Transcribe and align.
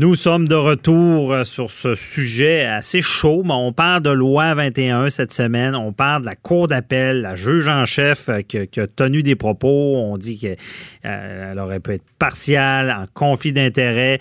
Nous 0.00 0.14
sommes 0.14 0.46
de 0.46 0.54
retour 0.54 1.32
euh, 1.32 1.42
sur 1.42 1.72
ce 1.72 1.96
sujet 1.96 2.64
assez 2.64 3.02
chaud, 3.02 3.42
mais 3.44 3.54
on 3.54 3.72
parle 3.72 4.00
de 4.00 4.10
loi 4.10 4.54
21 4.54 5.08
cette 5.08 5.32
semaine. 5.32 5.74
On 5.74 5.92
parle 5.92 6.22
de 6.22 6.26
la 6.26 6.36
Cour 6.36 6.68
d'appel, 6.68 7.22
la 7.22 7.34
juge 7.34 7.66
en 7.66 7.84
chef 7.84 8.28
euh, 8.28 8.42
qui, 8.42 8.78
a 8.78 8.86
tenu 8.86 9.24
des 9.24 9.34
propos. 9.34 9.96
On 9.96 10.16
dit 10.16 10.38
qu'elle 10.38 10.56
euh, 11.04 11.56
aurait 11.56 11.80
pu 11.80 11.94
être 11.94 12.04
partiale, 12.16 12.92
en 12.92 13.06
conflit 13.12 13.52
d'intérêt. 13.52 14.20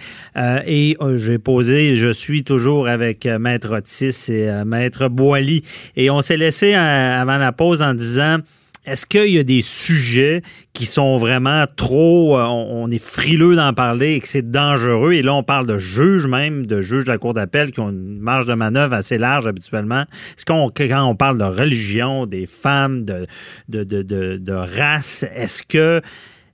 Et 0.66 0.98
j'ai 1.18 1.38
posé, 1.38 1.96
je 1.96 2.12
suis 2.12 2.44
toujours 2.44 2.88
avec 2.88 3.26
Maître 3.26 3.78
Otis 3.78 4.32
et 4.32 4.50
Maître 4.66 5.10
Boily. 5.10 5.64
Et 5.96 6.10
on 6.10 6.22
s'est 6.22 6.38
laissé 6.38 6.74
avant 6.74 7.38
la 7.38 7.52
pause 7.52 7.84
en 7.84 7.94
disant 7.94 8.40
est-ce 8.88 9.06
qu'il 9.06 9.32
y 9.32 9.38
a 9.38 9.44
des 9.44 9.62
sujets 9.62 10.42
qui 10.74 10.86
sont 10.86 11.18
vraiment 11.18 11.66
trop, 11.76 12.38
euh, 12.38 12.44
on 12.44 12.90
est 12.90 13.04
frileux 13.04 13.56
d'en 13.56 13.74
parler 13.74 14.14
et 14.14 14.20
que 14.22 14.28
c'est 14.28 14.50
dangereux? 14.50 15.12
Et 15.12 15.22
là, 15.22 15.36
on 15.36 15.44
parle 15.44 15.68
de 15.68 15.78
juges 15.78 16.26
même, 16.26 16.66
de 16.66 16.82
juges 16.82 17.04
de 17.04 17.10
la 17.10 17.18
Cour 17.18 17.34
d'appel 17.34 17.72
qui 17.72 17.82
ont 17.82 17.90
une 17.90 18.18
marge 18.18 18.46
de 18.46 18.54
manœuvre 18.54 18.94
assez 18.94 19.18
large 19.18 19.46
habituellement. 19.46 20.06
Est-ce 20.38 20.46
qu'on, 20.46 20.70
quand 20.70 21.04
on 21.06 21.16
parle 21.16 21.38
de 21.38 21.44
religion, 21.44 22.26
des 22.26 22.48
femmes, 22.48 23.04
de, 23.04 23.28
de, 23.68 23.84
de, 23.84 24.02
de, 24.02 24.38
de 24.38 24.54
race, 24.54 25.26
est-ce 25.36 25.64
que 25.64 26.02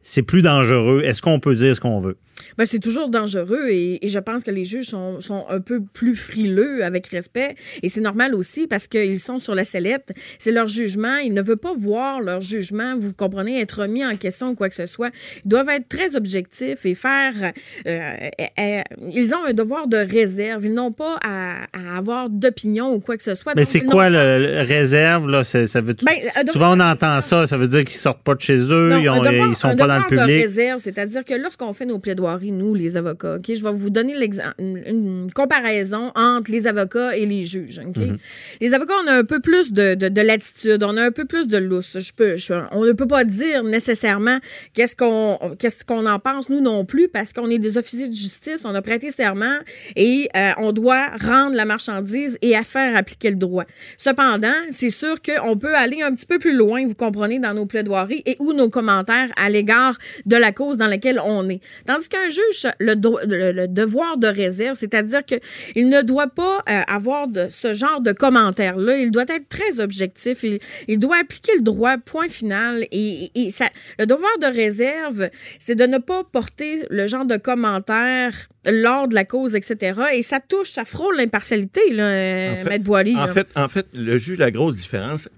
c'est 0.01 0.23
plus 0.23 0.41
dangereux? 0.41 1.01
Est-ce 1.05 1.21
qu'on 1.21 1.39
peut 1.39 1.53
dire 1.53 1.75
ce 1.75 1.79
qu'on 1.79 1.99
veut? 1.99 2.17
Ben, 2.57 2.65
c'est 2.65 2.79
toujours 2.79 3.09
dangereux 3.09 3.69
et, 3.69 4.05
et, 4.05 4.07
je 4.07 4.19
pense 4.19 4.43
que 4.43 4.51
les 4.51 4.65
juges 4.65 4.87
sont, 4.87 5.19
sont, 5.21 5.45
un 5.49 5.59
peu 5.59 5.81
plus 5.81 6.15
frileux 6.15 6.83
avec 6.83 7.07
respect 7.07 7.55
et 7.81 7.89
c'est 7.89 8.01
normal 8.01 8.35
aussi 8.35 8.67
parce 8.67 8.87
qu'ils 8.87 9.19
sont 9.19 9.39
sur 9.39 9.55
la 9.55 9.63
sellette. 9.63 10.13
C'est 10.39 10.51
leur 10.51 10.67
jugement. 10.67 11.17
Ils 11.17 11.33
ne 11.33 11.41
veulent 11.41 11.57
pas 11.57 11.73
voir 11.73 12.21
leur 12.21 12.41
jugement, 12.41 12.95
vous 12.97 13.13
comprenez, 13.13 13.59
être 13.59 13.81
remis 13.81 14.05
en 14.05 14.15
question 14.15 14.49
ou 14.49 14.55
quoi 14.55 14.69
que 14.69 14.75
ce 14.75 14.85
soit. 14.85 15.09
Ils 15.45 15.49
doivent 15.49 15.69
être 15.69 15.87
très 15.87 16.15
objectifs 16.15 16.85
et 16.85 16.93
faire. 16.93 17.33
Euh, 17.87 18.29
euh, 18.59 18.81
ils 19.11 19.33
ont 19.33 19.43
un 19.45 19.53
devoir 19.53 19.87
de 19.87 19.97
réserve. 19.97 20.65
Ils 20.65 20.73
n'ont 20.73 20.91
pas 20.91 21.17
à, 21.23 21.63
à 21.73 21.97
avoir 21.97 22.29
d'opinion 22.29 22.93
ou 22.93 22.99
quoi 22.99 23.17
que 23.17 23.23
ce 23.23 23.33
soit. 23.33 23.53
Mais 23.55 23.65
c'est 23.65 23.81
quoi 23.81 24.09
le, 24.09 24.37
le, 24.39 24.61
réserve 24.61 25.29
là? 25.29 25.43
Ça 25.43 25.81
veut 25.81 25.95
ben, 26.03 26.15
souvent 26.51 26.77
on 26.77 26.79
entend 26.79 27.21
ça. 27.21 27.45
Ça 27.47 27.57
veut 27.57 27.67
dire 27.67 27.83
qu'ils 27.83 27.97
sortent 27.97 28.23
pas 28.23 28.35
de 28.35 28.41
chez 28.41 28.57
eux. 28.57 28.89
Non, 28.89 28.97
ils, 28.97 29.09
ont, 29.09 29.21
devoir, 29.21 29.47
ils 29.47 29.55
sont 29.55 29.75
pas 29.75 29.87
dans 29.87 29.99
le 29.99 30.07
public. 30.07 30.27
De 30.27 30.41
réserve, 30.41 30.79
c'est-à-dire 30.79 31.23
que 31.23 31.33
lorsqu'on 31.33 31.73
fait 31.73 31.85
nos 31.85 31.99
plaidoiries 31.99 32.22
nous, 32.51 32.73
les 32.75 32.97
avocats. 32.97 33.35
Ok, 33.35 33.53
Je 33.53 33.63
vais 33.63 33.71
vous 33.71 33.89
donner 33.89 34.13
une, 34.59 34.77
une, 34.85 35.31
comparaison 35.33 36.11
entre 36.15 36.51
les 36.51 36.67
avocats 36.67 37.15
et 37.15 37.25
les 37.25 37.43
juges. 37.43 37.79
Ok, 37.79 37.97
mm 37.97 38.03
-hmm. 38.03 38.17
Les 38.61 38.73
avocats, 38.73 38.93
on 39.03 39.07
a 39.07 39.13
un 39.13 39.23
peu 39.23 39.39
plus 39.39 39.71
de, 39.71 39.95
de, 39.95 40.09
de, 40.09 40.21
latitude, 40.21 40.83
on 40.83 40.97
a 40.97 41.03
un 41.03 41.11
peu 41.11 41.25
plus 41.25 41.47
de 41.47 41.57
lousse. 41.57 41.97
Je 41.99 42.13
peux, 42.13 42.35
je, 42.35 42.53
on 42.71 42.83
ne 42.85 42.93
peut 42.93 43.07
pas 43.07 43.23
dire 43.23 43.63
nécessairement 43.63 44.39
qu'est-ce 44.73 44.95
qu'on 44.95 45.55
qu'est-ce 45.59 45.83
qu'on 45.85 46.05
en 46.05 46.19
pense, 46.19 46.49
nous 46.49 46.61
non 46.61 46.85
plus, 46.85 47.07
parce 47.17 47.33
qu'on 47.33 47.49
est 47.49 47.59
des 47.67 47.77
officiers 47.77 48.09
de 48.09 48.13
justice, 48.25 48.61
on 48.65 48.75
a 48.75 48.81
prêté 48.81 49.11
serment 49.11 49.57
et 49.95 50.29
euh, 50.35 50.51
on 50.65 50.71
doit 50.71 51.05
rendre 51.31 51.55
la 51.55 51.65
marchandise 51.65 52.37
et 52.41 52.55
à 52.55 52.63
faire 52.63 52.91
appliquer 53.01 53.29
le 53.35 53.39
droit. 53.47 53.65
Cependant, 53.97 54.59
c'est 54.71 54.89
sûr 55.01 55.15
qu'on 55.21 55.55
peut 55.63 55.75
aller 55.75 56.01
un 56.01 56.13
petit 56.15 56.25
peu 56.25 56.39
plus 56.39 56.55
loin, 56.55 56.85
vous 56.85 56.95
comprenez, 56.95 57.39
dans 57.39 57.53
nos 57.53 57.65
plaidoiries 57.65 58.23
et 58.25 58.35
ou 58.39 58.53
nos 58.53 58.69
commentaires 58.69 59.31
à 59.35 59.49
l'égard 59.49 59.95
de 60.25 60.35
la 60.35 60.51
cause 60.51 60.77
dans 60.77 60.87
laquelle 60.87 61.19
on 61.23 61.47
est. 61.49 61.61
Tandis 61.85 62.09
qu'un 62.13 62.29
juge 62.29 62.67
le, 62.79 63.65
devoir 63.67 64.17
de 64.17 64.27
réserve, 64.27 64.77
c'est-à-dire 64.77 65.21
qu'il 65.25 65.89
ne 65.89 66.01
doit 66.01 66.27
pas 66.27 66.59
euh, 66.69 66.81
avoir 66.87 67.27
ce 67.49 67.73
genre 67.73 68.01
de 68.01 68.11
commentaires-là. 68.11 68.97
Il 68.97 69.11
doit 69.11 69.23
être 69.23 69.49
très 69.49 69.79
objectif. 69.79 70.45
Il, 70.87 70.99
doit 70.99 71.17
appliquer 71.17 71.53
le 71.55 71.61
droit, 71.61 71.97
point 71.97 72.29
final. 72.29 72.85
Et, 72.91 73.31
le 73.99 74.05
devoir 74.05 74.31
de 74.39 74.45
réserve, 74.45 75.29
c'est 75.59 75.75
de 75.75 75.85
ne 75.85 75.97
pas 75.97 76.23
porter 76.23 76.85
le 76.89 77.07
genre 77.07 77.25
de 77.25 77.37
commentaires 77.37 78.47
lors 78.65 79.07
de 79.07 79.15
la 79.15 79.25
cause, 79.25 79.55
etc. 79.55 80.01
Et 80.13 80.21
ça 80.21 80.39
touche, 80.39 80.69
ça 80.69 80.85
frôle 80.85 81.17
l'impartialité, 81.17 81.81
là, 81.91 82.53
en 82.53 82.55
fait, 82.55 82.69
Maître 82.69 82.83
Boily. 82.83 83.15
En 83.15 83.27
fait, 83.27 83.47
en 83.55 83.67
fait, 83.67 83.87
le 83.93 84.17
juge, 84.17 84.37
la 84.37 84.51
grosse 84.51 84.77
différence, 84.77 85.29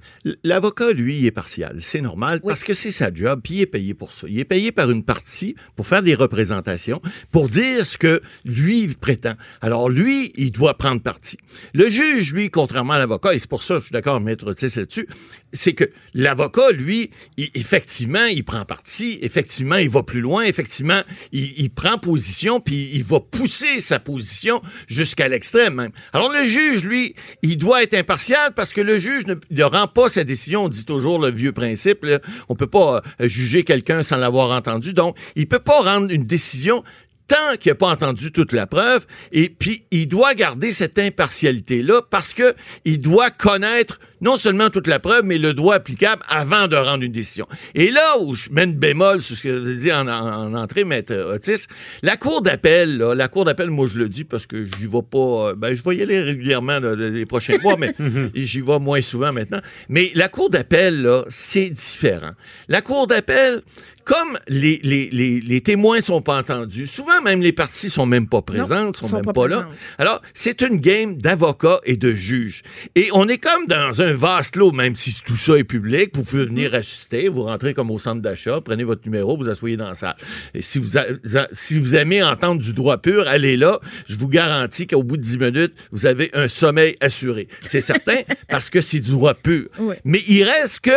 l'avocat, 0.44 0.92
lui, 0.92 1.20
il 1.20 1.26
est 1.26 1.32
partial. 1.32 1.78
C'est 1.80 2.02
normal 2.02 2.40
oui. 2.44 2.50
parce 2.50 2.64
que 2.64 2.74
c'est 2.74 2.92
sa 2.92 3.14
job, 3.14 3.42
puis 3.44 3.56
il 3.56 3.62
est 3.62 3.66
payé 3.66 3.94
pour 3.94 4.14
ça. 4.14 4.28
Il 4.30 4.40
est 4.40 4.46
payé 4.46 4.72
par 4.72 4.92
une 4.92 5.04
partie 5.04 5.56
pour 5.76 5.88
faire 5.88 6.04
des 6.04 6.16
représentations, 6.16 7.02
pour 7.32 7.50
dire 7.50 7.86
ce 7.86 7.98
que 7.98 8.22
lui 8.44 8.88
prétend. 9.00 9.34
Alors, 9.62 9.90
lui, 9.90 10.32
il 10.36 10.52
doit 10.52 10.78
prendre 10.78 11.02
parti. 11.02 11.38
Le 11.74 11.90
juge, 11.90 12.34
lui, 12.34 12.50
contrairement 12.50 12.94
à 12.94 13.00
l'avocat, 13.00 13.34
et 13.34 13.40
c'est 13.40 13.50
pour 13.50 13.64
ça, 13.64 13.78
je 13.78 13.84
suis 13.84 13.94
d'accord, 13.94 14.20
Maître 14.22 14.48
Otis 14.48 14.76
là-dessus, 14.76 15.08
c'est 15.54 15.74
que 15.74 15.86
l'avocat, 16.14 16.72
lui, 16.72 17.10
il, 17.38 17.50
effectivement, 17.56 18.26
il 18.26 18.44
prend 18.44 18.66
parti, 18.66 19.18
effectivement, 19.22 19.78
il 19.78 19.90
va 19.90 20.04
plus 20.04 20.22
loin, 20.22 20.44
effectivement, 20.44 21.02
il, 21.32 21.60
il 21.60 21.70
prend 21.70 21.98
position, 21.98 22.60
puis 22.60 22.92
il 22.94 23.04
va 23.04 23.15
pousser 23.20 23.80
sa 23.80 24.00
position 24.00 24.62
jusqu'à 24.88 25.28
l'extrême 25.28 25.76
même. 25.76 25.92
Alors 26.14 26.32
le 26.32 26.46
juge, 26.46 26.84
lui, 26.84 27.16
il 27.42 27.58
doit 27.58 27.84
être 27.84 27.94
impartial 27.94 28.54
parce 28.56 28.74
que 28.74 28.82
le 28.82 28.98
juge 28.98 29.26
ne, 29.28 29.36
ne 29.52 29.64
rend 29.64 29.88
pas 29.88 30.10
sa 30.10 30.24
décision. 30.24 30.66
On 30.66 30.70
dit 30.70 30.86
toujours 30.86 31.20
le 31.20 31.30
vieux 31.30 31.52
principe, 31.52 32.06
on 32.50 32.56
peut 32.56 32.68
pas 32.68 33.02
euh, 33.22 33.28
juger 33.28 33.64
quelqu'un 33.64 34.04
sans 34.04 34.18
l'avoir 34.18 34.52
entendu. 34.52 34.94
Donc, 34.94 35.18
il 35.36 35.48
peut 35.48 35.60
pas 35.60 35.82
rendre 35.82 36.12
une 36.12 36.24
décision 36.24 36.84
tant 37.28 37.56
qu'il 37.60 37.72
n'a 37.72 37.76
pas 37.76 37.90
entendu 37.90 38.32
toute 38.32 38.54
la 38.54 38.68
preuve, 38.68 39.06
et 39.32 39.50
puis 39.50 39.86
il 39.92 40.08
doit 40.08 40.34
garder 40.34 40.72
cette 40.72 41.00
impartialité-là 41.00 42.02
parce 42.10 42.34
que 42.34 42.54
il 42.86 43.00
doit 43.00 43.32
connaître 43.32 44.00
non 44.22 44.38
seulement 44.38 44.70
toute 44.70 44.88
la 44.88 45.00
preuve, 45.00 45.24
mais 45.24 45.38
le 45.38 45.54
droit 45.54 45.76
applicable 45.76 46.24
avant 46.30 46.68
de 46.68 46.76
rendre 46.76 47.04
une 47.04 47.12
décision. 47.12 47.48
Et 47.76 47.92
là 47.92 48.18
où 48.22 48.34
je 48.34 48.50
mets 48.50 48.64
une 48.64 48.74
bémol 48.74 49.22
sur 49.22 49.36
ce 49.36 49.44
que 49.44 49.50
vous 49.50 49.68
avez 49.68 49.78
dit 49.78 49.92
en, 49.92 50.08
en, 50.08 50.54
en 50.54 50.54
entrée, 50.56 50.84
Maître 50.84 51.14
Otis, 51.14 51.66
la 52.02 52.18
Cour 52.18 52.42
d'appel, 52.42 52.98
la 52.98 53.28
Cour 53.28 53.46
d'appel, 53.46 53.70
moi 53.70 53.88
je 53.92 54.00
le 54.00 54.10
dis 54.10 54.24
parce 54.24 54.46
que 54.46 54.64
j'y 54.64 54.88
vais 54.88 55.02
pas, 55.02 55.54
ben 55.56 55.76
je 55.76 55.84
vais 55.84 55.98
y 55.98 56.02
aller 56.02 56.22
régulièrement 56.22 56.80
là, 56.80 56.96
les 56.96 57.26
prochains 57.26 57.58
mois, 57.62 57.76
mais 57.78 57.94
j'y 58.36 58.62
vais 58.62 58.80
moins 58.80 59.02
souvent 59.02 59.32
maintenant. 59.32 59.60
Mais 59.90 60.12
la 60.16 60.30
Cour 60.30 60.50
d'appel, 60.50 61.02
là, 61.02 61.24
c'est 61.30 61.70
différent. 61.70 62.32
La 62.68 62.82
Cour 62.82 63.08
d'appel, 63.08 63.62
comme 64.06 64.38
les, 64.48 64.80
les, 64.84 65.10
les, 65.10 65.42
les, 65.42 65.62
témoins 65.62 66.00
sont 66.00 66.22
pas 66.22 66.38
entendus, 66.38 66.86
souvent 66.86 67.22
même 67.22 67.42
les 67.42 67.52
parties 67.52 67.90
sont 67.90 68.06
même 68.06 68.30
pas 68.30 68.44
présentes, 68.44 68.86
non, 68.86 68.94
sont, 68.94 69.08
sont, 69.08 69.16
même 69.16 69.26
pas, 69.26 69.34
pas 69.34 69.48
là. 69.48 69.68
Alors, 69.98 70.22
c'est 70.36 70.62
une 70.62 70.78
game 70.78 71.18
d'avocats 71.18 71.80
et 71.86 71.98
de 71.98 72.12
juges. 72.12 72.62
Et 72.94 73.10
on 73.14 73.28
est 73.28 73.40
comme 73.40 73.66
dans 73.66 74.04
un 74.04 74.14
vaste 74.14 74.58
lot, 74.58 74.72
même 74.72 74.96
si 74.96 75.12
tout 75.26 75.36
ça 75.36 75.58
est 75.58 75.64
public. 75.64 76.12
Vous 76.14 76.24
pouvez 76.24 76.46
venir 76.46 76.76
assister, 76.76 77.30
vous 77.30 77.44
rentrez 77.44 77.74
comme 77.74 77.90
au 77.90 77.98
centre 77.98 78.22
d'achat, 78.22 78.62
prenez 78.62 78.84
votre 78.84 79.02
numéro, 79.06 79.36
vous 79.38 79.50
asseyez 79.50 79.76
dans 79.76 79.88
la 79.88 79.96
salle. 79.96 80.16
Et 80.54 80.62
si 80.62 80.78
vous, 80.78 81.00
a, 81.00 81.04
si 81.52 81.80
vous 81.80 81.96
aimez 81.96 82.22
entendre 82.22 82.62
du 82.62 82.74
droit 82.74 83.00
pur, 83.00 83.28
allez 83.28 83.58
là. 83.58 83.80
Je 84.08 84.18
vous 84.18 84.30
garantis 84.30 84.86
qu'au 84.86 85.02
bout 85.02 85.18
de 85.18 85.24
10 85.24 85.40
minutes, 85.40 85.74
vous 85.92 86.06
avez 86.06 86.30
un 86.36 86.48
sommeil 86.48 86.96
assuré. 87.02 87.48
C'est 87.66 87.82
certain, 87.82 88.18
parce 88.50 88.70
que 88.70 88.82
c'est 88.82 89.00
du 89.00 89.12
droit 89.12 89.34
pur. 89.34 89.68
Oui. 89.80 89.96
Mais 90.04 90.20
il 90.28 90.44
reste 90.44 90.82
que 90.82 90.92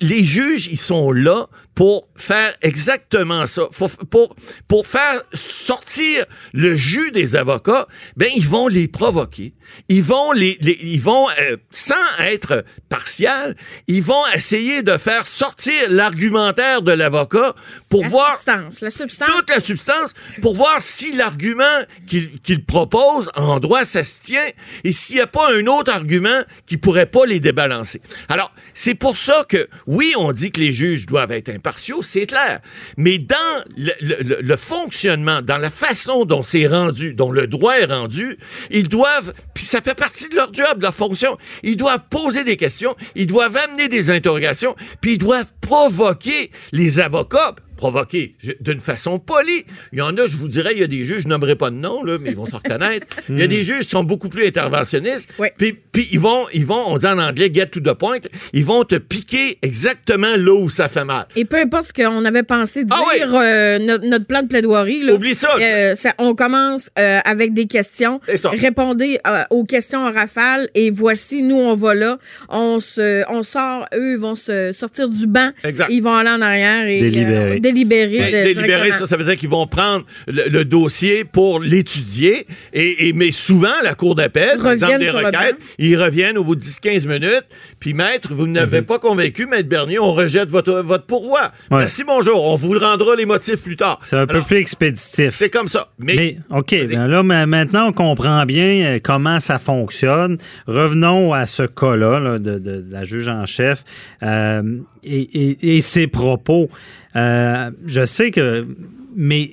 les 0.00 0.24
juges, 0.24 0.66
ils 0.66 0.78
sont 0.78 1.10
là 1.12 1.48
pour 1.82 2.08
faire 2.14 2.54
exactement 2.62 3.44
ça. 3.44 3.62
Pour, 3.76 3.90
pour, 4.08 4.36
pour 4.68 4.86
faire 4.86 5.20
sortir 5.34 6.26
le 6.52 6.76
jus 6.76 7.10
des 7.10 7.34
avocats, 7.34 7.88
ben 8.16 8.28
ils 8.36 8.46
vont 8.46 8.68
les 8.68 8.86
provoquer. 8.86 9.52
Ils 9.88 10.04
vont 10.04 10.30
les, 10.30 10.56
les 10.60 10.78
ils 10.80 11.00
vont 11.00 11.26
euh, 11.40 11.56
sans 11.70 11.94
être 12.20 12.64
partial, 12.88 13.56
ils 13.88 14.02
vont 14.02 14.22
essayer 14.32 14.82
de 14.82 14.96
faire 14.96 15.26
sortir 15.26 15.74
l'argumentaire 15.90 16.82
de 16.82 16.92
l'avocat 16.92 17.54
pour 17.88 18.02
la 18.02 18.08
voir 18.08 18.34
substance, 18.36 18.80
la 18.80 18.90
substance. 18.90 19.28
toute 19.28 19.50
la 19.50 19.58
substance 19.58 20.14
pour 20.40 20.54
voir 20.54 20.82
si 20.82 21.14
l'argument 21.14 21.64
qu'il 22.06 22.40
qu'il 22.42 22.64
propose 22.64 23.30
en 23.34 23.58
droit 23.58 23.84
ça 23.84 24.04
se 24.04 24.20
tient 24.22 24.48
et 24.84 24.92
s'il 24.92 25.16
n'y 25.16 25.22
a 25.22 25.26
pas 25.26 25.52
un 25.52 25.66
autre 25.66 25.92
argument 25.92 26.42
qui 26.66 26.76
pourrait 26.76 27.06
pas 27.06 27.26
les 27.26 27.40
débalancer. 27.40 28.00
Alors, 28.28 28.52
c'est 28.72 28.94
pour 28.94 29.16
ça 29.16 29.44
que 29.48 29.68
oui, 29.86 30.12
on 30.16 30.30
dit 30.32 30.52
que 30.52 30.60
les 30.60 30.70
juges 30.70 31.06
doivent 31.06 31.32
être 31.32 31.48
impartiaux, 31.48 31.71
c'est 31.78 32.26
clair. 32.26 32.60
Mais 32.96 33.18
dans 33.18 33.36
le, 33.76 33.92
le, 34.40 34.56
fonctionnement, 34.56 35.42
dans 35.42 35.58
la 35.58 35.70
façon 35.70 36.24
dont 36.24 36.42
c'est 36.42 36.66
rendu, 36.66 37.14
dont 37.14 37.30
le 37.30 37.46
droit 37.46 37.74
est 37.74 37.86
rendu, 37.86 38.38
ils 38.70 38.88
doivent, 38.88 39.32
puis 39.54 39.64
ça 39.64 39.80
fait 39.80 39.94
partie 39.94 40.28
de 40.28 40.34
leur 40.34 40.52
job, 40.52 40.78
de 40.78 40.82
leur 40.82 40.94
fonction, 40.94 41.36
ils 41.62 41.76
doivent 41.76 42.04
poser 42.10 42.44
des 42.44 42.56
questions, 42.56 42.96
ils 43.14 43.26
doivent 43.26 43.56
amener 43.56 43.88
des 43.88 44.10
interrogations, 44.10 44.74
puis 45.00 45.12
ils 45.12 45.18
doivent 45.18 45.52
provoquer 45.60 46.50
les 46.72 47.00
avocats 47.00 47.54
provoquer 47.86 48.36
d'une 48.60 48.78
façon 48.78 49.18
polie. 49.18 49.64
Il 49.92 49.98
y 49.98 50.02
en 50.02 50.16
a, 50.16 50.28
je 50.28 50.36
vous 50.36 50.46
dirais, 50.46 50.70
il 50.72 50.78
y 50.78 50.84
a 50.84 50.86
des 50.86 51.04
juges, 51.04 51.22
je 51.24 51.28
nommerai 51.28 51.56
pas 51.56 51.68
de 51.70 51.74
nom, 51.74 52.04
là, 52.04 52.16
mais 52.20 52.30
ils 52.30 52.36
vont 52.36 52.46
se 52.46 52.54
reconnaître. 52.54 53.04
Il 53.28 53.38
y 53.40 53.42
a 53.42 53.48
des 53.48 53.64
juges 53.64 53.84
qui 53.84 53.90
sont 53.90 54.04
beaucoup 54.04 54.28
plus 54.28 54.46
interventionnistes. 54.46 55.30
Oui. 55.40 55.48
Puis, 55.58 55.72
puis 55.90 56.06
ils 56.12 56.20
vont, 56.20 56.44
ils 56.54 56.64
vont, 56.64 56.80
on 56.86 56.96
dit 56.96 57.06
en 57.06 57.18
anglais, 57.18 57.50
get 57.52 57.66
to 57.66 57.80
the 57.80 57.94
point, 57.94 58.18
ils 58.52 58.64
vont 58.64 58.84
te 58.84 58.94
piquer 58.94 59.58
exactement 59.62 60.36
là 60.36 60.52
où 60.54 60.68
ça 60.70 60.86
fait 60.88 61.04
mal. 61.04 61.26
Et 61.34 61.44
peu 61.44 61.56
importe 61.56 61.88
ce 61.88 61.92
qu'on 61.92 62.24
avait 62.24 62.44
pensé 62.44 62.84
dire, 62.84 62.96
Ah 62.96 63.02
oui. 63.12 63.20
euh, 63.22 63.78
notre, 63.80 64.04
notre 64.06 64.26
plan 64.26 64.42
de 64.42 64.48
plaidoirie, 64.48 65.02
là, 65.02 65.14
Oublie 65.14 65.34
ça. 65.34 65.48
euh, 65.60 65.94
ça- 65.96 66.14
on 66.18 66.34
commence 66.36 66.88
euh, 67.00 67.18
avec 67.24 67.52
des 67.52 67.66
questions. 67.66 68.20
Répondez 68.44 69.18
euh, 69.26 69.42
aux 69.50 69.64
questions 69.64 70.00
en 70.06 70.12
rafale 70.12 70.68
et 70.76 70.90
voici, 70.90 71.42
nous, 71.42 71.56
on 71.56 71.74
va 71.74 71.94
là. 71.94 72.18
On, 72.48 72.78
se, 72.78 73.24
on 73.28 73.42
sort, 73.42 73.86
eux, 73.94 74.12
ils 74.12 74.18
vont 74.18 74.34
se 74.36 74.70
sortir 74.72 75.08
du 75.08 75.26
banc. 75.26 75.50
Exact. 75.64 75.88
Ils 75.90 76.00
vont 76.02 76.14
aller 76.14 76.30
en 76.30 76.40
arrière 76.40 76.86
et 76.86 77.00
Délibérer. 77.00 77.60
Délibérer. 77.72 78.18
Ben, 78.18 78.26
de- 78.26 78.30
délibérer, 78.54 78.66
directement. 78.66 78.98
ça, 78.98 79.06
ça 79.06 79.16
veut 79.16 79.24
dire 79.24 79.36
qu'ils 79.36 79.48
vont 79.48 79.66
prendre 79.66 80.04
le, 80.26 80.48
le 80.50 80.64
dossier 80.64 81.24
pour 81.24 81.60
l'étudier. 81.60 82.46
Et, 82.72 83.08
et- 83.08 83.12
mais 83.12 83.30
souvent, 83.30 83.68
la 83.82 83.94
Cour 83.94 84.14
d'appel, 84.14 84.58
par 84.58 84.72
exemple, 84.72 84.92
Reviennent 84.94 85.12
des 85.12 85.26
requêtes, 85.26 85.56
ils 85.78 85.96
reviennent 86.00 86.38
au 86.38 86.44
bout 86.44 86.56
de 86.56 86.60
10-15 86.60 87.06
minutes. 87.06 87.44
Puis, 87.80 87.94
maître, 87.94 88.28
vous 88.32 88.46
n'avez 88.46 88.80
Mhm. 88.80 88.86
pas 88.86 88.98
convaincu, 88.98 89.46
maître 89.46 89.68
Bernier, 89.68 89.98
on 89.98 90.12
rejette 90.12 90.48
votre, 90.48 90.72
votre 90.80 91.04
pourvoi. 91.06 91.42
Ouais. 91.70 91.78
Merci, 91.78 92.04
bonjour. 92.04 92.44
On 92.44 92.54
vous 92.54 92.78
rendra 92.78 93.16
les 93.16 93.26
motifs 93.26 93.62
plus 93.62 93.76
tard. 93.76 93.98
C'est 94.04 94.16
un 94.16 94.26
peu 94.26 94.42
plus 94.42 94.58
expéditif. 94.58 95.30
C'est 95.34 95.50
comme 95.50 95.68
ça. 95.68 95.88
Mais, 95.98 96.14
Mais, 96.14 96.36
OK, 96.50 96.74
ben 96.88 97.06
là, 97.08 97.22
ma- 97.22 97.46
maintenant, 97.46 97.88
on 97.88 97.92
comprend 97.92 98.44
bien 98.46 98.84
euh, 98.84 98.98
comment 99.02 99.40
ça 99.40 99.58
fonctionne. 99.58 100.38
Revenons 100.66 101.32
à 101.32 101.46
ce 101.46 101.62
cas-là 101.64 102.18
là, 102.20 102.38
de, 102.38 102.58
de- 102.58 102.80
de 102.80 102.92
la 102.92 103.04
juge 103.04 103.28
en 103.28 103.46
chef 103.46 103.84
euh, 104.22 104.62
et, 105.02 105.76
et- 105.76 105.80
ses 105.80 106.06
propos. 106.06 106.68
Euh, 107.16 107.70
je 107.86 108.04
sais 108.06 108.30
que... 108.30 108.66
Mais 109.14 109.50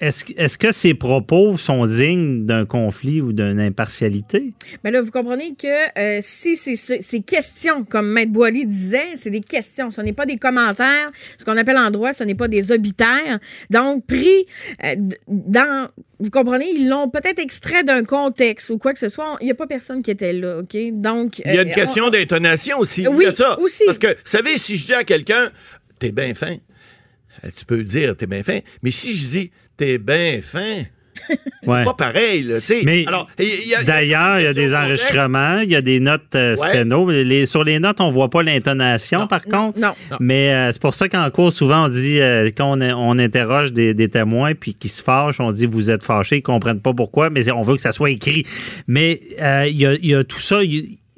est-ce, 0.00 0.24
est-ce 0.36 0.58
que 0.58 0.72
ces 0.72 0.94
propos 0.94 1.56
sont 1.56 1.86
dignes 1.86 2.46
d'un 2.46 2.64
conflit 2.66 3.20
ou 3.20 3.32
d'une 3.32 3.60
impartialité? 3.60 4.52
Mais 4.82 4.90
là, 4.90 5.00
vous 5.00 5.10
comprenez 5.10 5.54
que 5.54 5.98
euh, 5.98 6.18
si 6.20 6.56
c'est 6.56 6.74
ce- 6.74 7.00
ces 7.00 7.20
questions, 7.20 7.84
comme 7.84 8.10
Maître 8.10 8.32
Boily 8.32 8.66
disait, 8.66 9.14
c'est 9.14 9.30
des 9.30 9.40
questions, 9.40 9.90
ce 9.90 10.00
n'est 10.00 10.12
pas 10.12 10.26
des 10.26 10.36
commentaires. 10.36 11.10
Ce 11.38 11.44
qu'on 11.44 11.56
appelle 11.56 11.78
en 11.78 11.90
droit, 11.90 12.12
ce 12.12 12.24
n'est 12.24 12.34
pas 12.34 12.48
des 12.48 12.72
obitaires. 12.72 13.38
Donc, 13.70 14.06
pris 14.06 14.46
euh, 14.84 14.94
dans... 15.28 15.88
Vous 16.24 16.30
comprenez, 16.30 16.70
ils 16.74 16.88
l'ont 16.88 17.08
peut-être 17.10 17.38
extrait 17.38 17.84
d'un 17.84 18.02
contexte 18.02 18.70
ou 18.70 18.78
quoi 18.78 18.92
que 18.94 18.98
ce 18.98 19.08
soit. 19.10 19.36
Il 19.40 19.44
n'y 19.44 19.50
a 19.50 19.54
pas 19.54 19.66
personne 19.66 20.02
qui 20.02 20.10
était 20.10 20.32
là, 20.32 20.58
OK? 20.58 20.76
Donc... 20.92 21.40
il 21.40 21.54
y 21.54 21.58
a 21.58 21.62
une 21.62 21.70
euh, 21.70 21.74
question 21.74 22.04
on- 22.06 22.10
d'intonation 22.10 22.78
aussi. 22.78 23.06
Oui, 23.06 23.24
il 23.24 23.26
y 23.26 23.28
a 23.28 23.32
ça. 23.32 23.60
aussi. 23.60 23.84
Parce 23.84 23.98
que, 23.98 24.06
vous 24.08 24.14
savez, 24.24 24.56
si 24.56 24.76
je 24.76 24.86
dis 24.86 24.94
à 24.94 25.04
quelqu'un, 25.04 25.50
t'es 25.98 26.12
bien 26.12 26.32
fin, 26.34 26.56
euh, 27.44 27.48
tu 27.56 27.64
peux 27.66 27.84
dire, 27.84 28.16
t'es 28.16 28.26
bien 28.26 28.42
fin. 28.42 28.60
Mais 28.82 28.90
si 28.90 29.14
je 29.16 29.28
dis, 29.28 29.50
t'es 29.76 29.98
bien 29.98 30.40
fin, 30.42 30.82
c'est 31.62 31.70
Ouais. 31.70 31.84
pas 31.84 31.94
pareil, 31.94 32.42
là, 32.42 32.60
tu 32.60 32.66
sais. 32.66 32.82
Mais 32.84 33.04
Alors, 33.06 33.26
D'ailleurs, 33.86 34.38
il 34.40 34.44
y 34.44 34.46
a 34.46 34.52
des 34.54 34.74
enregistrements, 34.74 35.58
il 35.60 35.70
y 35.70 35.76
a 35.76 35.80
des 35.80 36.00
notes 36.00 36.34
euh, 36.34 36.56
Ouais. 36.56 36.68
sténo. 36.68 37.10
Les- 37.10 37.46
sur 37.46 37.64
les 37.64 37.78
notes, 37.78 38.00
on 38.00 38.10
voit 38.10 38.30
pas 38.30 38.42
l'intonation, 38.42 39.20
Non. 39.20 39.26
par 39.26 39.44
contre. 39.44 39.78
non. 39.78 39.92
Mais 40.20 40.52
euh, 40.52 40.72
c'est 40.72 40.80
pour 40.82 40.94
ça 40.94 41.08
qu'en 41.08 41.30
cours, 41.30 41.52
souvent, 41.52 41.86
on 41.86 41.88
dit, 41.88 42.20
euh, 42.20 42.50
quand 42.56 42.78
on, 42.78 42.82
on 42.82 43.18
interroge 43.18 43.72
des, 43.72 43.94
des 43.94 44.08
témoins 44.08 44.54
puis 44.54 44.74
qui 44.74 44.88
se 44.88 45.02
fâchent, 45.02 45.40
on 45.40 45.52
dit, 45.52 45.66
vous 45.66 45.90
êtes 45.90 46.02
fâchés, 46.02 46.36
ils 46.36 46.42
comprennent 46.42 46.80
pas 46.80 46.92
pourquoi, 46.92 47.30
mais 47.30 47.50
on 47.50 47.62
veut 47.62 47.76
que 47.76 47.80
ça 47.82 47.92
soit 47.92 48.10
écrit. 48.10 48.44
Mais 48.86 49.20
euh, 49.40 49.66
il 49.68 49.80
y, 49.80 49.86
a, 49.86 49.94
il 49.94 50.06
y 50.06 50.14
a 50.14 50.24
tout 50.24 50.40
ça. 50.40 50.60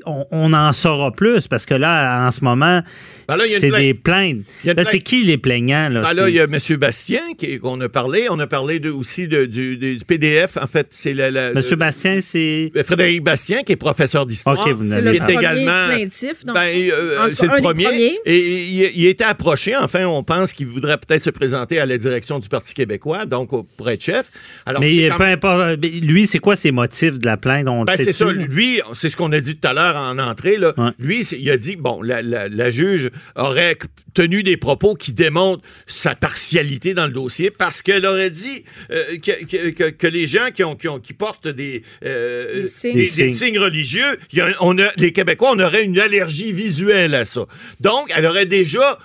On, 0.06 0.24
on 0.30 0.52
en 0.52 0.72
saura 0.72 1.10
plus 1.12 1.46
parce 1.48 1.66
que 1.66 1.74
là, 1.74 2.26
en 2.26 2.30
ce 2.30 2.42
moment, 2.44 2.80
Ben 3.28 3.36
là, 3.36 3.44
il 3.46 3.50
y 3.50 3.52
a 3.52 3.56
une 3.56 3.60
c'est 3.60 3.68
plainte. 3.68 3.80
des 3.82 3.94
plaintes. 3.94 4.36
Là, 4.64 4.74
c'est 4.78 4.90
plainte. 4.90 5.02
qui 5.02 5.24
les 5.24 5.38
plaignants? 5.38 5.88
Là, 5.88 6.02
Ah, 6.04 6.14
là, 6.14 6.24
C'est- 6.24 6.30
il 6.30 6.34
y 6.36 6.40
a 6.40 6.44
M. 6.44 6.58
Bastien 6.78 7.20
qui- 7.36 7.58
qu'on 7.58 7.80
a 7.80 7.88
parlé. 7.88 8.26
On 8.30 8.38
a 8.38 8.46
parlé 8.46 8.78
de- 8.80 8.90
aussi 8.90 9.26
de- 9.28 9.44
du, 9.46 9.76
du 9.76 9.98
PDF. 10.06 10.56
En 10.56 10.66
fait, 10.66 10.86
c'est 10.90 11.12
la, 11.14 11.30
la- 11.30 11.52
Monsieur 11.52 11.72
le- 11.72 11.76
Bastien, 11.76 12.20
c'est. 12.20 12.70
Frédéric 12.84 13.22
Bastien, 13.24 13.62
qui 13.62 13.72
est 13.72 13.76
professeur 13.76 14.26
d'histoire. 14.26 14.58
OK, 14.58 14.68
vous 14.72 14.88
C'est 14.90 15.00
le 15.00 15.14
est 15.14 15.18
premier 15.18 15.32
également. 15.34 15.86
plaintif, 15.88 16.44
donc. 16.44 16.54
Ben, 16.54 16.68
euh, 16.92 17.30
c'est 17.32 17.46
le 17.46 17.60
premier. 17.62 18.18
Et 18.24 18.38
il, 18.38 18.90
il 18.94 19.06
était 19.06 19.24
approché. 19.24 19.74
Enfin, 19.76 20.04
on 20.06 20.22
pense 20.22 20.52
qu'il 20.52 20.66
voudrait 20.66 20.96
peut-être 20.98 21.24
se 21.24 21.30
présenter 21.30 21.80
à 21.80 21.86
la 21.86 21.98
direction 21.98 22.38
du 22.38 22.48
Parti 22.48 22.74
québécois, 22.74 23.24
donc 23.26 23.52
au- 23.52 23.64
pour 23.76 23.90
être 23.90 24.02
chef. 24.02 24.30
Alors, 24.64 24.82
c'est 24.82 24.88
Mais 24.88 25.08
quand 25.08 25.16
peu 25.18 25.24
même- 25.24 25.32
importe. 25.34 25.78
mais 25.82 25.88
Lui, 25.88 26.26
c'est 26.26 26.38
quoi 26.38 26.54
ses 26.56 26.70
motifs 26.70 27.18
de 27.18 27.26
la 27.26 27.36
plainte? 27.36 27.66
On 27.68 27.84
Ben, 27.84 27.96
c'est 27.96 28.12
ça. 28.12 28.26
Lui, 28.30 28.80
c'est 28.94 29.08
ce 29.08 29.16
qu'on 29.16 29.32
a 29.32 29.40
dit 29.40 29.56
tout 29.56 29.66
à 29.66 29.72
l'heure 29.72 29.95
en 29.96 30.18
entrée. 30.18 30.56
Là. 30.58 30.72
Ouais. 30.76 30.90
Lui, 30.98 31.20
il 31.24 31.50
a 31.50 31.56
dit 31.56 31.76
bon, 31.76 32.02
la, 32.02 32.22
la- 32.22 32.48
la 32.48 32.70
juge 32.70 33.10
aurait 33.34 33.76
tenu 34.14 34.42
des 34.42 34.56
propos 34.56 34.94
qui 34.94 35.12
démontrent 35.12 35.62
sa 35.86 36.14
partialité 36.14 36.94
dans 36.94 37.06
le 37.06 37.12
dossier 37.12 37.50
parce 37.50 37.82
qu'elle 37.82 38.06
aurait 38.06 38.30
dit 38.30 38.64
euh, 38.90 39.04
que, 39.18 39.44
que- 39.44 39.70
que- 39.70 39.90
que 39.90 40.06
les 40.06 40.26
gens 40.26 40.48
qui, 40.54 40.64
ont, 40.64 40.74
qui, 40.74 40.88
ont- 40.88 41.00
qui 41.00 41.12
portent 41.12 41.48
des, 41.48 41.82
euh, 42.04 42.62
Des 42.62 42.64
signes. 42.64 42.94
des- 42.94 43.00
Des 43.02 43.04
des 43.04 43.28
signes. 43.28 43.34
signes 43.34 43.58
religieux, 43.58 44.18
il 44.32 44.38
y 44.38 44.40
a- 44.40 44.52
on 44.60 44.78
a, 44.78 44.90
les 44.96 45.12
Québécois, 45.12 45.50
on 45.54 45.60
aurait 45.60 45.84
une 45.84 45.98
allergie 45.98 46.52
visuelle 46.52 47.14
à 47.14 47.24
ça. 47.24 47.46
Donc, 47.80 48.10
elle 48.16 48.26
aurait 48.26 48.46
déjà 48.46 48.98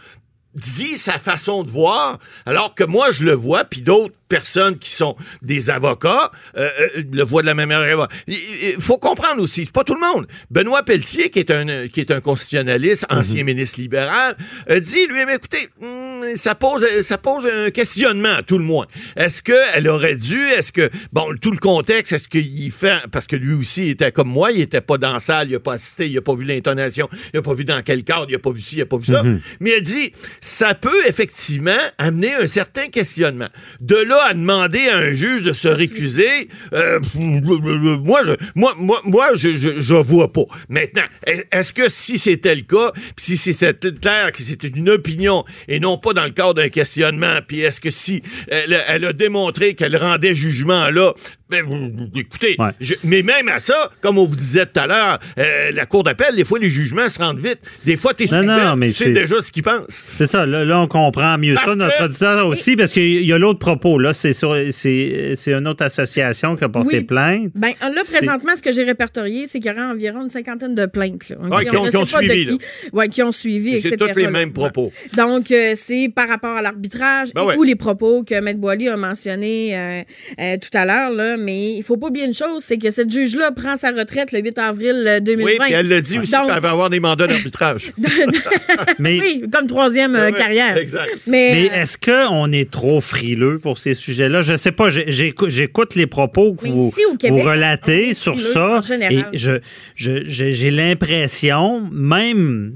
dit 0.55 0.97
sa 0.97 1.17
façon 1.17 1.63
de 1.63 1.69
voir, 1.69 2.19
alors 2.45 2.75
que 2.75 2.83
moi, 2.83 3.09
je 3.11 3.23
le 3.23 3.31
vois, 3.33 3.63
puis 3.63 3.81
d'autres 3.81 4.15
personnes 4.31 4.79
qui 4.79 4.91
sont 4.91 5.17
des 5.41 5.69
avocats 5.69 6.31
euh, 6.55 6.69
euh, 6.79 7.03
le 7.11 7.23
voient 7.23 7.41
de 7.41 7.47
la 7.47 7.53
même 7.53 7.67
manière. 7.67 8.07
Il, 8.27 8.35
il 8.77 8.81
faut 8.81 8.97
comprendre 8.97 9.41
aussi, 9.43 9.65
c'est 9.65 9.73
pas 9.73 9.83
tout 9.83 9.93
le 9.93 9.99
monde. 9.99 10.25
Benoît 10.49 10.83
Pelletier, 10.83 11.29
qui 11.29 11.39
est 11.39 11.51
un, 11.51 11.89
qui 11.89 11.99
est 11.99 12.11
un 12.11 12.21
constitutionnaliste, 12.21 13.05
ancien 13.09 13.43
ministre 13.43 13.81
libéral, 13.81 14.37
a 14.69 14.79
dit, 14.79 15.05
lui, 15.07 15.25
mais 15.25 15.35
écoutez, 15.35 15.67
hum, 15.81 16.23
ça 16.35 16.55
pose, 16.55 16.85
ça 17.01 17.17
pose 17.17 17.45
un 17.45 17.71
questionnement, 17.71 18.35
à 18.37 18.43
tout 18.43 18.57
le 18.57 18.63
moins. 18.63 18.85
Est-ce 19.17 19.43
qu'elle 19.43 19.87
aurait 19.89 20.15
dû, 20.15 20.39
est-ce 20.57 20.71
que, 20.71 20.89
bon, 21.11 21.35
tout 21.41 21.51
le 21.51 21.57
contexte, 21.57 22.13
est-ce 22.13 22.29
qu'il 22.29 22.71
fait, 22.71 22.99
parce 23.11 23.27
que 23.27 23.35
lui 23.35 23.53
aussi 23.53 23.87
il 23.87 23.89
était 23.89 24.13
comme 24.13 24.29
moi, 24.29 24.51
il 24.53 24.61
était 24.61 24.81
pas 24.81 24.97
dans 24.97 25.13
la 25.13 25.19
salle, 25.19 25.49
il 25.49 25.55
a 25.55 25.59
pas 25.59 25.73
assisté, 25.73 26.07
il 26.07 26.17
a 26.17 26.21
pas 26.21 26.35
vu 26.35 26.45
l'intonation, 26.45 27.09
il 27.33 27.39
a 27.39 27.41
pas 27.41 27.53
vu 27.53 27.65
dans 27.65 27.81
quel 27.81 28.03
cadre, 28.03 28.27
il 28.29 28.35
a 28.35 28.39
pas 28.39 28.51
vu 28.51 28.61
ci, 28.61 28.77
il 28.77 28.81
a 28.81 28.85
pas 28.85 28.97
vu 28.97 29.05
ça. 29.05 29.23
Mais 29.59 29.71
elle 29.71 29.81
dit, 29.81 30.13
ça 30.39 30.73
peut 30.73 31.01
effectivement 31.07 31.83
amener 31.97 32.33
un 32.35 32.47
certain 32.47 32.87
questionnement. 32.87 33.49
De 33.81 33.95
là 33.95 34.20
à 34.29 34.33
demander 34.33 34.87
à 34.89 34.97
un 34.97 35.13
juge 35.13 35.43
de 35.43 35.53
se 35.53 35.67
récuser, 35.67 36.49
euh, 36.73 36.99
moi, 37.15 38.21
je, 38.25 38.33
moi, 38.55 38.73
moi, 38.77 39.01
moi, 39.03 39.27
je, 39.35 39.55
je, 39.55 39.81
je 39.81 39.93
vois 39.93 40.31
pas. 40.31 40.45
Maintenant, 40.69 41.03
est-ce 41.51 41.73
que 41.73 41.89
si 41.89 42.17
c'était 42.17 42.55
le 42.55 42.61
cas, 42.61 42.91
puis 43.15 43.37
si 43.37 43.53
c'était 43.53 43.91
clair 43.93 44.31
que 44.31 44.43
c'était 44.43 44.67
une 44.67 44.89
opinion 44.89 45.43
et 45.67 45.79
non 45.79 45.97
pas 45.97 46.13
dans 46.13 46.25
le 46.25 46.31
cadre 46.31 46.55
d'un 46.55 46.69
questionnement, 46.69 47.39
puis 47.47 47.61
est-ce 47.61 47.81
que 47.81 47.91
si 47.91 48.21
elle, 48.47 48.81
elle 48.87 49.05
a 49.05 49.13
démontré 49.13 49.73
qu'elle 49.73 49.95
rendait 49.97 50.35
jugement 50.35 50.89
là, 50.89 51.13
ben, 51.51 52.09
écoutez, 52.15 52.55
Ouais. 52.57 52.69
je- 52.79 52.95
mais 53.03 53.21
même 53.21 53.47
à 53.49 53.59
ça, 53.59 53.91
comme 54.01 54.17
on 54.17 54.25
vous 54.25 54.35
disait 54.35 54.65
tout 54.65 54.79
à 54.79 54.87
l'heure, 54.87 55.19
euh, 55.37 55.71
la 55.73 55.85
cour 55.85 56.03
d'appel, 56.03 56.35
des 56.35 56.43
fois, 56.45 56.57
les 56.59 56.69
jugements 56.69 57.09
se 57.09 57.19
rendent 57.19 57.39
vite. 57.39 57.59
Des 57.85 57.97
fois, 57.97 58.13
t'es 58.13 58.25
Non, 58.31 58.43
non, 58.43 58.75
mais 58.77 58.87
tu 58.87 58.93
sais 58.93 59.03
c'est- 59.05 59.11
déjà 59.11 59.41
ce 59.41 59.51
qu'ils 59.51 59.63
pensent. 59.63 60.03
C'est 60.07 60.25
ça, 60.25 60.45
là, 60.45 60.63
là, 60.63 60.79
on 60.79 60.87
comprend 60.87 61.37
mieux 61.37 61.55
Parce 61.55 61.67
ça, 61.67 61.75
notre 61.75 61.97
que- 61.97 62.03
auditeur 62.05 62.47
aussi, 62.47 62.75
parce 62.75 62.91
qu'il 62.93 63.23
y 63.25 63.33
a 63.33 63.37
l'autre 63.37 63.59
propos. 63.59 63.99
Là, 63.99 64.13
c'est 64.13 64.33
sur- 64.33 64.55
c'est 64.71 65.33
c'est 65.35 65.53
une 65.53 65.67
autre 65.67 65.83
association 65.83 66.55
qui 66.55 66.63
a 66.63 66.69
porté 66.69 66.99
Oui. 66.99 67.03
plainte. 67.03 67.51
Ben, 67.55 67.71
là, 67.81 68.01
C'est- 68.03 68.17
présentement, 68.17 68.55
ce 68.55 68.61
que 68.61 68.71
j'ai 68.71 68.83
répertorié, 68.83 69.45
c'est 69.47 69.59
qu'il 69.59 69.69
y 69.71 69.73
aurait 69.73 69.83
environ 69.85 70.23
une 70.23 70.29
cinquantaine 70.29 70.75
de 70.75 70.85
plaintes. 70.85 71.29
Là? 71.29 71.37
Ouais, 71.49 71.65
qui 71.65 71.75
ont- 71.77 71.83
qui 71.87 72.05
suivi, 72.05 72.45
qui. 72.47 72.59
Ouais, 72.93 73.07
qui 73.09 73.23
ont 73.23 73.31
suivi, 73.31 73.81
C'est 73.81 73.89
etc. 73.89 74.11
tous 74.13 74.17
les 74.19 74.25
là. 74.25 74.31
mêmes 74.31 74.53
propos. 74.53 74.85
Ouais. 74.93 75.17
Donc, 75.17 75.51
euh, 75.51 75.73
c'est 75.75 76.09
par 76.13 76.27
rapport 76.29 76.55
à 76.55 76.61
l'arbitrage 76.61 77.33
Ben 77.33 77.41
et 77.41 77.45
ouais. 77.45 77.55
ou 77.57 77.63
les 77.63 77.75
propos 77.75 78.23
que 78.23 78.39
Maître 78.39 78.59
Boily 78.59 78.87
a 78.89 78.97
mentionnés 78.97 79.75
euh, 79.77 80.01
euh, 80.39 80.57
tout 80.61 80.77
à 80.77 80.85
l'heure. 80.85 81.11
là. 81.11 81.37
Mais 81.41 81.73
il 81.73 81.83
faut 81.83 81.97
pas 81.97 82.07
oublier 82.07 82.25
une 82.25 82.33
chose, 82.33 82.63
c'est 82.65 82.77
que 82.77 82.89
cette 82.89 83.09
juge-là 83.11 83.51
prend 83.51 83.75
sa 83.75 83.91
retraite 83.91 84.31
le 84.31 84.39
8 84.41 84.57
avril 84.59 85.03
euh, 85.07 85.19
2020. 85.19 85.45
Oui, 85.51 85.57
puis 85.59 85.73
elle 85.73 85.87
l'a 85.87 86.01
dit 86.01 86.19
aussi 86.19 86.31
qu'elle 86.31 86.59
va 86.61 86.71
avoir 86.71 86.89
des 86.89 86.99
mandats 86.99 87.27
d'arbitrage. 87.27 87.91
Mais, 88.99 89.19
oui, 89.19 89.43
comme 89.51 89.67
troisième 89.67 90.15
euh, 90.15 90.27
Ouais, 90.27 90.33
carrière. 90.33 90.77
exact. 90.77 91.11
Mais, 91.27 91.51
mais 91.53 91.69
euh, 91.71 91.81
est-ce 91.81 91.97
qu'on 91.97 92.51
est 92.51 92.69
trop 92.69 93.01
frileux 93.01 93.59
pour 93.59 93.77
ces 93.77 93.93
sujets-là? 93.93 94.41
Je 94.41 94.55
sais 94.57 94.71
pas, 94.71 94.89
j'écoute 94.89 95.95
les 95.95 96.07
propos 96.07 96.53
que 96.53 96.67
vous, 96.67 96.87
ici, 96.89 97.01
au 97.11 97.15
Québec, 97.17 97.41
vous 97.41 97.47
on 97.47 97.51
relatez 97.51 98.13
sur 98.13 98.39
ça. 98.39 98.77
en 98.77 98.81
général. 98.81 99.13
Et 99.33 99.37
je, 99.37 99.59
je- 99.95 100.23
je- 100.25 100.51
j'ai 100.51 100.71
l'impression, 100.71 101.89
même 101.91 102.75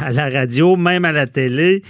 à 0.00 0.10
la 0.12 0.28
radio, 0.30 0.76
même 0.76 1.04
à 1.04 1.12
la 1.12 1.26
télé, 1.26 1.82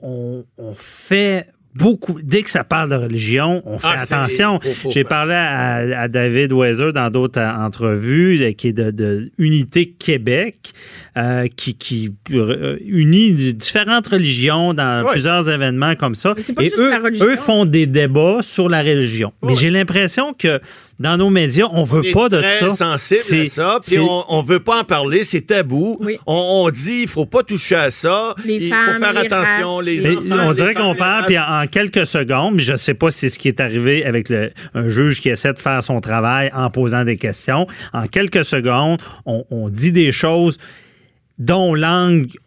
on, 0.00 0.44
on 0.58 0.74
fait 0.74 1.46
beaucoup, 1.74 2.18
dès 2.22 2.42
que 2.42 2.50
ça 2.50 2.64
parle 2.64 2.90
de 2.90 2.94
religion, 2.96 3.62
on 3.64 3.78
fait 3.78 3.88
Ah, 3.90 4.02
attention. 4.02 4.58
J'ai 4.90 5.04
parlé 5.04 5.34
à, 5.34 6.02
à 6.02 6.08
David 6.08 6.52
Weiser 6.52 6.92
dans 6.92 7.10
d'autres 7.10 7.40
euh, 7.40 7.50
entrevues, 7.50 8.42
euh, 8.42 8.52
qui 8.52 8.68
est 8.68 8.72
de, 8.72 8.90
de 8.90 9.30
Unité 9.38 9.90
Québec, 9.90 10.72
euh, 11.16 11.46
qui, 11.56 11.74
qui 11.74 12.12
euh, 12.32 12.76
unit 12.84 13.52
différentes 13.54 14.06
religions 14.08 14.74
dans 14.74 15.06
plusieurs 15.10 15.48
événements 15.48 15.94
comme 15.96 16.14
ça. 16.14 16.32
Mais 16.36 16.42
c'est 16.42 16.52
pas 16.52 16.62
Et 16.62 16.68
juste 16.68 16.78
eux, 16.80 16.90
la 16.90 16.98
religion. 16.98 17.26
eux 17.26 17.36
font 17.36 17.64
des 17.64 17.86
débats 17.86 18.38
sur 18.42 18.68
la 18.68 18.82
religion. 18.82 19.32
Mais 19.42 19.54
j'ai 19.54 19.70
l'impression 19.70 20.34
que 20.34 20.60
dans 21.02 21.16
nos 21.18 21.28
médias, 21.28 21.66
on 21.72 21.82
veut 21.84 22.02
On 22.08 22.12
pas 22.12 22.28
de 22.30 22.40
très 22.40 22.60
ça. 22.60 22.70
sensible 22.70 23.20
à 23.20 23.22
C'est- 23.24 23.46
ça, 23.48 23.78
puis 23.86 23.98
on, 23.98 24.24
on 24.28 24.40
veut 24.42 24.60
pas 24.60 24.80
en 24.80 24.84
parler, 24.84 25.24
c'est 25.24 25.42
tabou. 25.42 25.98
Oui. 26.00 26.16
On, 26.26 26.64
on 26.64 26.70
dit 26.70 27.00
il 27.02 27.08
faut 27.08 27.26
pas 27.26 27.42
toucher 27.42 27.74
à 27.74 27.90
ça. 27.90 28.34
Les 28.44 28.56
il 28.56 28.70
femmes, 28.70 28.94
faut 28.94 29.00
faire 29.04 29.12
les 29.12 29.26
attention, 29.26 29.76
races. 29.76 29.84
les 29.86 30.00
Mais 30.00 30.16
enfants. 30.16 30.44
on 30.46 30.48
les 30.50 30.54
dirait 30.54 30.74
qu'on 30.74 30.92
les 30.92 30.98
parle, 30.98 31.26
puis 31.26 31.38
en, 31.38 31.62
en 31.62 31.66
quelques 31.66 32.06
secondes, 32.06 32.54
mais 32.54 32.62
je 32.62 32.72
ne 32.72 32.76
sais 32.78 32.94
pas 32.94 33.10
si 33.10 33.18
c'est 33.18 33.28
ce 33.28 33.38
qui 33.38 33.48
est 33.48 33.60
arrivé 33.60 34.04
avec 34.06 34.28
le, 34.28 34.50
un 34.74 34.88
juge 34.88 35.20
qui 35.20 35.28
essaie 35.28 35.52
de 35.52 35.58
faire 35.58 35.82
son 35.82 36.00
travail 36.00 36.50
en 36.54 36.70
posant 36.70 37.04
des 37.04 37.16
questions. 37.16 37.66
En 37.92 38.06
quelques 38.06 38.44
secondes, 38.44 39.00
on, 39.26 39.44
on 39.50 39.68
dit 39.68 39.92
des 39.92 40.12
choses 40.12 40.56
dont 41.38 41.74
l'angle 41.74 42.28
que- 42.28 42.38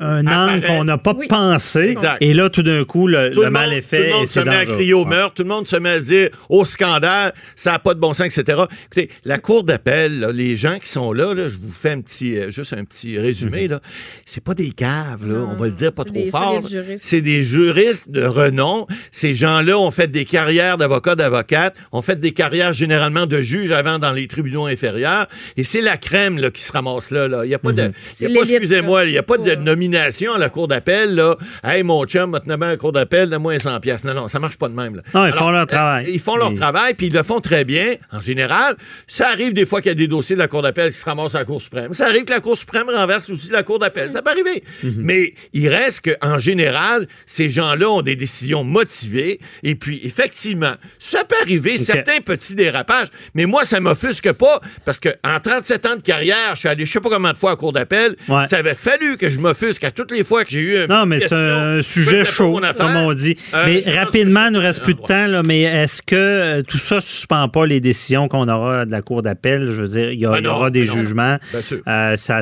un 0.00 0.26
angle 0.26 0.66
qu'on 0.66 0.84
n'a 0.84 0.98
pas 0.98 1.14
Oui. 1.16 1.26
pensé. 1.28 1.80
Exact. 1.90 2.18
Et 2.20 2.34
là, 2.34 2.48
tout 2.50 2.62
d'un 2.62 2.84
coup, 2.84 3.06
le, 3.06 3.30
Tout 3.30 3.40
le 3.40 3.46
le, 3.46 3.50
mal 3.50 3.68
monde, 3.70 3.78
est 3.78 3.82
tout 3.82 3.88
fait. 3.88 4.08
le 4.08 4.12
monde 4.14 4.24
et 4.24 4.26
se 4.26 4.40
met 4.40 4.56
à 4.56 4.66
crier 4.66 4.94
au 4.94 5.04
meurtre, 5.04 5.34
tout 5.34 5.42
le 5.42 5.48
monde 5.48 5.66
se 5.66 5.76
met 5.76 5.90
à 5.90 6.00
dire 6.00 6.28
au 6.48 6.64
scandale, 6.64 7.32
ça 7.56 7.72
n'a 7.72 7.78
pas 7.78 7.94
de 7.94 8.00
bon 8.00 8.12
sens, 8.12 8.26
etc. 8.26 8.62
Écoutez, 8.86 9.10
la 9.24 9.38
cour 9.38 9.64
d'appel, 9.64 10.28
les 10.34 10.56
gens 10.56 10.78
qui 10.78 10.88
sont 10.88 11.12
là, 11.12 11.34
là, 11.34 11.48
je 11.48 11.56
vous 11.56 11.72
fais 11.72 11.90
un 11.92 12.00
petit, 12.00 12.36
euh, 12.36 12.50
juste 12.50 12.72
un 12.74 12.84
petit 12.84 13.18
résumé, 13.18 13.64
Mhm. 13.64 13.70
là, 13.72 13.80
c'est 14.24 14.42
pas 14.44 14.54
des 14.54 14.70
caves, 14.72 15.26
là, 15.26 15.34
Non, 15.34 15.48
on 15.52 15.56
va 15.56 15.66
le 15.66 15.72
dire 15.72 15.92
pas 15.92 16.04
trop 16.04 16.14
des 16.14 16.30
fort. 16.30 16.60
C'est 16.96 17.20
des 17.22 17.42
juristes 17.42 18.10
de 18.10 18.24
renom. 18.24 18.86
Ces 19.10 19.34
gens-là 19.34 19.78
ont 19.78 19.90
fait 19.90 20.08
des 20.08 20.24
carrières 20.24 20.76
d'avocats, 20.78 21.14
d'avocates, 21.16 21.76
ont 21.92 22.02
fait 22.02 22.20
des 22.20 22.32
carrières 22.32 22.72
généralement 22.72 23.26
de 23.26 23.40
juges 23.40 23.72
avant 23.72 23.98
dans 23.98 24.12
les 24.12 24.26
tribunaux 24.26 24.66
inférieurs. 24.66 25.26
Et 25.56 25.64
c'est 25.64 25.80
la 25.80 25.96
crème 25.96 26.38
là, 26.38 26.50
qui 26.50 26.62
se 26.62 26.72
ramasse 26.72 27.10
là. 27.10 27.28
là. 27.28 27.44
Il 27.44 27.48
n'y 27.48 27.54
a 27.54 27.58
pas 27.58 27.72
de. 27.72 27.90
excusez-moi, 28.20 29.04
là. 29.04 29.08
il 29.08 29.12
n'y 29.12 29.18
a 29.18 29.22
pas 29.22 29.37
de 29.44 29.54
nomination 29.54 30.32
à 30.34 30.38
la 30.38 30.48
cour 30.48 30.68
d'appel. 30.68 31.14
là. 31.14 31.36
Hey, 31.64 31.82
mon 31.82 32.04
chum, 32.04 32.30
maintenant, 32.30 32.54
à 32.60 32.70
la 32.70 32.76
cour 32.76 32.92
d'appel, 32.92 33.30
donne-moi 33.30 33.54
un 33.54 33.58
100 33.58 33.80
pièces. 33.80 34.04
Non, 34.04 34.14
non, 34.14 34.28
ça 34.28 34.38
marche 34.38 34.56
pas 34.58 34.68
de 34.68 34.74
même. 34.74 34.96
Là. 34.96 35.02
Non, 35.14 35.26
ils 35.26 35.32
font 35.32 35.50
leur 35.50 35.66
travail. 35.66 36.06
euh, 36.06 36.10
Ils 36.12 36.20
font 36.20 36.36
leur 36.36 36.54
travail, 36.54 36.94
puis 36.94 37.06
ils 37.08 37.12
le 37.12 37.22
font 37.22 37.40
très 37.40 37.64
bien, 37.64 37.94
en 38.12 38.20
général. 38.20 38.76
Ça 39.06 39.28
arrive 39.28 39.52
des 39.52 39.66
fois 39.66 39.80
qu'il 39.80 39.90
y 39.90 39.92
a 39.92 39.94
des 39.94 40.08
dossiers 40.08 40.36
de 40.36 40.40
la 40.40 40.48
Cour 40.48 40.62
d'appel 40.62 40.90
qui 40.92 40.98
se 40.98 41.04
ramassent 41.04 41.34
à 41.34 41.40
la 41.40 41.44
Cour 41.44 41.60
suprême. 41.60 41.94
Ça 41.94 42.06
arrive 42.06 42.24
que 42.24 42.32
la 42.32 42.40
Cour 42.40 42.56
suprême 42.56 42.88
renverse 42.88 43.28
aussi 43.30 43.50
la 43.50 43.62
Cour 43.62 43.78
d'appel. 43.78 44.10
Ça 44.10 44.22
peut 44.22 44.30
arriver. 44.30 44.62
Mhm. 44.82 44.94
Mais 44.98 45.34
il 45.52 45.68
reste 45.68 46.10
qu'en 46.20 46.38
général, 46.38 47.06
ces 47.26 47.48
gens-là 47.48 47.88
ont 47.90 48.02
des 48.02 48.16
décisions 48.16 48.64
motivées. 48.64 49.40
Et 49.62 49.74
puis, 49.74 50.00
effectivement, 50.04 50.72
ça 50.98 51.24
peut 51.24 51.36
arriver, 51.42 51.76
certains 51.78 52.20
petits 52.20 52.54
dérapages. 52.54 53.08
Mais 53.34 53.46
moi, 53.46 53.64
ça 53.64 53.80
m'offusque 53.80 54.32
pas, 54.32 54.60
parce 54.84 54.98
qu'en 55.00 55.40
37 55.42 55.86
ans 55.86 55.96
de 55.96 56.02
carrière, 56.02 56.54
je 56.54 56.60
suis 56.60 56.68
allé 56.68 56.86
je 56.86 56.92
sais 56.92 57.00
pas 57.00 57.10
combien 57.10 57.32
de 57.32 57.38
fois 57.38 57.50
à 57.50 57.52
la 57.52 57.56
Cour 57.56 57.72
d'appel. 57.72 58.16
Ouais. 58.28 58.46
Ça 58.46 58.56
avait 58.58 58.74
fallu 58.74 59.16
que 59.16 59.27
je 59.30 59.38
m'offusque 59.38 59.84
à 59.84 59.90
toutes 59.90 60.10
les 60.10 60.24
fois 60.24 60.44
que 60.44 60.50
j'ai 60.50 60.60
eu 60.60 60.78
un 60.78 60.86
Non, 60.86 61.06
mais 61.06 61.18
c'est 61.18 61.32
un 61.34 61.76
je 61.76 61.82
sujet 61.82 62.24
chaud, 62.24 62.60
comme 62.78 62.96
on 62.96 63.12
dit. 63.14 63.36
Euh, 63.54 63.64
mais 63.66 63.94
rapidement, 63.96 64.46
il 64.46 64.52
nous 64.52 64.60
reste 64.60 64.82
plus 64.82 64.94
de 64.94 65.00
temps, 65.00 65.26
là, 65.26 65.42
mais 65.44 65.62
est-ce 65.62 66.02
que 66.02 66.14
euh, 66.16 66.62
tout 66.62 66.78
ça 66.78 66.96
ne 66.96 67.00
suspend 67.00 67.48
pas 67.48 67.66
les 67.66 67.80
décisions 67.80 68.28
qu'on 68.28 68.48
aura 68.48 68.84
de 68.86 68.90
la 68.90 69.02
Cour 69.02 69.22
d'appel? 69.22 69.66
Je 69.70 69.82
veux 69.82 69.88
dire, 69.88 70.10
il 70.12 70.20
y, 70.20 70.26
a- 70.26 70.30
Ben 70.30 70.36
il 70.38 70.40
y 70.40 70.44
non, 70.44 70.52
aura 70.54 70.70
des 70.70 70.84
ben 70.84 70.88
non. 70.88 70.94
jugements. 71.02 71.38
Bien 71.52 71.60
sûr. 71.62 71.78
Euh, 71.86 72.16
ça, 72.16 72.40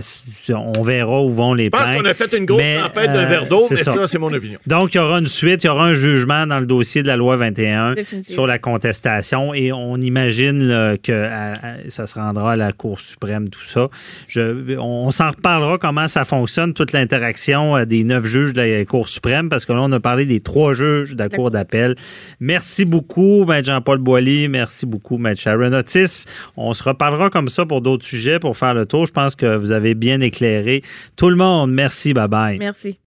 on 0.54 0.82
verra 0.82 1.22
où 1.22 1.30
vont 1.32 1.54
les 1.54 1.64
Je 1.64 1.70
pense 1.70 1.82
plaintes. 1.84 2.02
qu'on 2.02 2.08
a 2.08 2.14
fait 2.14 2.32
une 2.36 2.44
grosse 2.46 2.58
Mais, 2.60 2.80
tempête 2.80 3.12
d'un 3.12 3.24
verre 3.26 3.46
d'eau, 3.46 3.66
c'est 3.68 3.74
mais 3.76 3.82
ça. 3.82 3.92
ça, 3.94 4.06
c'est 4.06 4.18
mon 4.18 4.32
opinion. 4.32 4.58
Donc, 4.66 4.94
il 4.94 4.98
y 4.98 5.00
aura 5.00 5.18
une 5.18 5.26
suite, 5.26 5.64
il 5.64 5.66
y 5.66 5.70
aura 5.70 5.84
un 5.86 5.94
jugement 5.94 6.46
dans 6.46 6.58
le 6.58 6.66
dossier 6.66 7.02
de 7.02 7.08
la 7.08 7.16
loi 7.16 7.36
21 7.36 7.94
Définitivement. 7.94 8.34
sur 8.34 8.46
la 8.46 8.58
contestation 8.58 9.54
et 9.54 9.72
on 9.72 9.96
imagine 9.96 10.62
là, 10.68 10.96
que 10.96 11.12
à- 11.12 11.52
à- 11.52 11.76
ça 11.88 12.06
se 12.06 12.14
rendra 12.14 12.52
à 12.52 12.56
la 12.56 12.72
Cour 12.72 13.00
suprême, 13.00 13.48
tout 13.48 13.64
ça. 13.64 13.88
Je, 14.28 14.76
on 14.78 15.10
s'en 15.10 15.30
reparlera 15.30 15.78
comment 15.78 16.08
ça 16.08 16.24
fonctionne, 16.24 16.74
toute 16.76 16.92
l'interaction 16.92 17.76
euh, 17.76 17.84
des 17.84 18.04
neuf 18.04 18.24
juges 18.26 18.52
de 18.52 18.60
la 18.60 18.84
Cour 18.84 19.08
suprême, 19.08 19.48
parce 19.48 19.64
que 19.64 19.72
là, 19.72 19.80
on 19.82 19.90
a 19.92 19.98
parlé 19.98 20.26
des 20.26 20.40
trois 20.40 20.74
juges 20.74 21.14
de 21.14 21.18
la 21.18 21.28
Cour 21.28 21.50
d'appel. 21.50 21.96
Merci 22.38 22.84
beaucoup, 22.84 23.44
Maître 23.44 23.66
Jean-Paul 23.66 23.98
Boilly. 23.98 24.48
Merci 24.48 24.86
beaucoup, 24.86 25.18
Maître 25.18 25.40
Sharon 25.40 25.72
Otis. 25.72 26.26
On 26.56 26.74
se 26.74 26.84
reparlera 26.84 27.30
comme 27.30 27.48
ça 27.48 27.66
pour 27.66 27.80
d'autres 27.80 28.04
sujets, 28.04 28.38
pour 28.38 28.56
faire 28.56 28.74
le 28.74 28.86
tour. 28.86 29.06
Je 29.06 29.12
pense 29.12 29.34
que 29.34 29.56
vous 29.56 29.72
avez 29.72 29.94
bien 29.94 30.20
éclairé 30.20 30.82
tout 31.16 31.30
le 31.30 31.36
monde. 31.36 31.72
Merci, 31.72 32.12
bye-bye. 32.12 32.58
Merci. 32.58 32.98